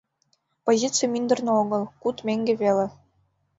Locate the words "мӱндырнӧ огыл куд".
1.11-2.17